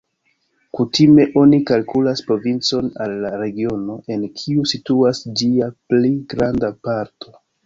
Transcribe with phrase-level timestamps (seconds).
[0.77, 7.39] Kutime oni kalkulas provincon al la regiono, en kiu situas ĝia pli granda parto.